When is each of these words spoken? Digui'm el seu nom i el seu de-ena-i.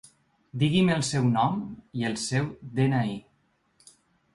Digui'm 0.63 0.89
el 0.93 1.03
seu 1.11 1.29
nom 1.35 1.61
i 2.01 2.09
el 2.13 2.19
seu 2.25 2.51
de-ena-i. 2.77 3.19